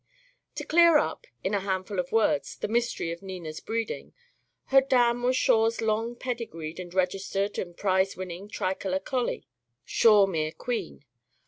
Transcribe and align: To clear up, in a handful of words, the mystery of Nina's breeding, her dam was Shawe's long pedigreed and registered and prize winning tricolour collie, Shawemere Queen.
To 0.55 0.63
clear 0.65 0.97
up, 0.97 1.27
in 1.43 1.53
a 1.53 1.59
handful 1.59 1.99
of 1.99 2.11
words, 2.11 2.55
the 2.57 2.67
mystery 2.67 3.11
of 3.11 3.21
Nina's 3.21 3.59
breeding, 3.59 4.13
her 4.69 4.81
dam 4.81 5.21
was 5.21 5.35
Shawe's 5.37 5.79
long 5.79 6.15
pedigreed 6.15 6.79
and 6.79 6.91
registered 6.91 7.59
and 7.59 7.77
prize 7.77 8.17
winning 8.17 8.49
tricolour 8.49 8.97
collie, 8.97 9.45
Shawemere 9.85 10.57
Queen. 10.57 11.05